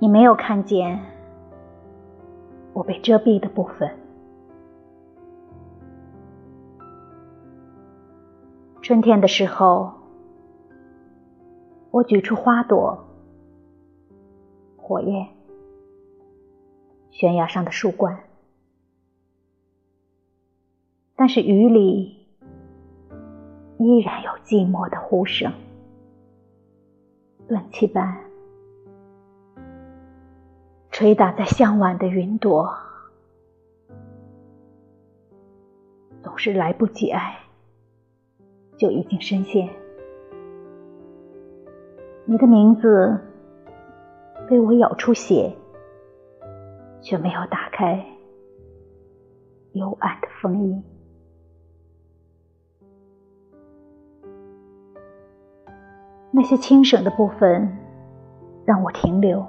[0.00, 1.00] 你没有看见
[2.72, 3.90] 我被遮蔽的部分。
[8.80, 9.92] 春天的时候，
[11.90, 13.06] 我举出花朵、
[14.76, 15.28] 火焰、
[17.10, 18.20] 悬崖上的树冠，
[21.16, 22.28] 但是雨里
[23.78, 25.52] 依然有寂寞的呼声，
[27.48, 28.27] 冷气般。
[30.98, 32.74] 捶打在向晚的云朵，
[36.24, 37.38] 总是来不及爱，
[38.76, 39.70] 就已经深陷。
[42.24, 43.16] 你的名字
[44.48, 45.54] 被我咬出血，
[47.00, 48.04] 却没有打开
[49.74, 50.82] 幽暗的封印。
[56.32, 57.78] 那些轻省的部分，
[58.64, 59.46] 让我停留。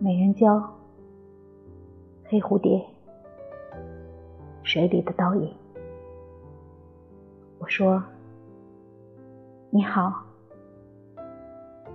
[0.00, 0.62] 美人蕉，
[2.28, 2.80] 黑蝴蝶，
[4.62, 5.52] 水里的倒影。
[7.58, 8.00] 我说
[9.70, 10.22] ：“你好，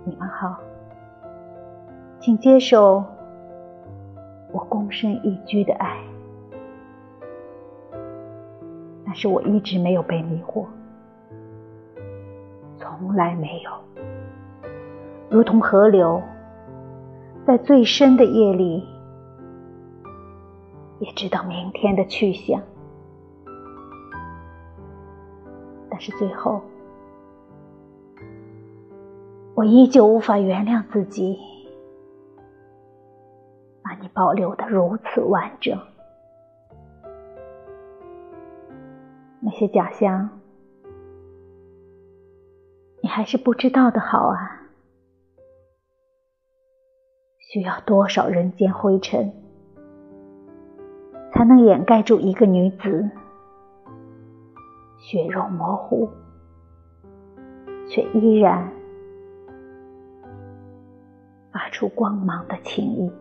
[0.04, 0.60] 你们好，
[2.20, 3.02] 请接受
[4.52, 5.98] 我躬身一鞠的爱。”
[9.06, 10.66] 但是我一直没有被迷惑，
[12.76, 13.70] 从来没有，
[15.30, 16.20] 如同河流。
[17.46, 18.82] 在最深的夜里，
[20.98, 22.62] 也知道明天的去向，
[25.90, 26.62] 但是最后，
[29.54, 31.38] 我依旧无法原谅自己，
[33.82, 35.78] 把你保留的如此完整。
[39.40, 40.30] 那些假象，
[43.02, 44.62] 你还是不知道的好啊。
[47.54, 49.32] 需要多少人间灰尘，
[51.32, 53.08] 才能掩盖住一个女子
[54.98, 56.10] 血肉模糊，
[57.88, 58.72] 却依然
[61.52, 63.12] 发出光芒的情谊？